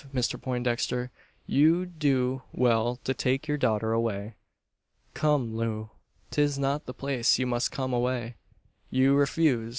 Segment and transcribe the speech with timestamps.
[0.15, 1.11] Mr Poindexter,
[1.45, 4.33] you'd do well to take your daughter away."
[5.13, 5.91] "Come, Loo!
[6.31, 8.33] 'Tis not the place You must come away.
[8.89, 9.69] You refuse!